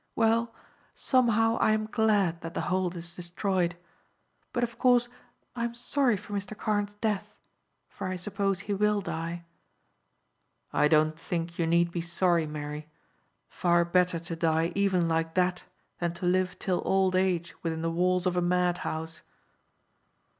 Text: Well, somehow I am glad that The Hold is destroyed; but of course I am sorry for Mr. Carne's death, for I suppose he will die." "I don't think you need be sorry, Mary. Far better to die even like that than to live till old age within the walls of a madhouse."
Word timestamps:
Well, 0.15 0.55
somehow 0.95 1.57
I 1.61 1.73
am 1.73 1.85
glad 1.85 2.41
that 2.41 2.55
The 2.55 2.61
Hold 2.73 2.95
is 2.95 3.13
destroyed; 3.15 3.75
but 4.51 4.63
of 4.63 4.79
course 4.79 5.07
I 5.55 5.63
am 5.63 5.75
sorry 5.75 6.17
for 6.17 6.33
Mr. 6.33 6.57
Carne's 6.57 6.95
death, 6.95 7.35
for 7.87 8.07
I 8.07 8.15
suppose 8.15 8.61
he 8.61 8.73
will 8.73 9.01
die." 9.01 9.45
"I 10.73 10.87
don't 10.87 11.19
think 11.19 11.59
you 11.59 11.67
need 11.67 11.91
be 11.91 12.01
sorry, 12.01 12.47
Mary. 12.47 12.89
Far 13.47 13.85
better 13.85 14.17
to 14.17 14.35
die 14.35 14.71
even 14.73 15.07
like 15.07 15.35
that 15.35 15.65
than 15.99 16.13
to 16.15 16.25
live 16.25 16.57
till 16.57 16.81
old 16.83 17.15
age 17.15 17.53
within 17.61 17.83
the 17.83 17.91
walls 17.91 18.25
of 18.25 18.35
a 18.35 18.41
madhouse." 18.41 19.21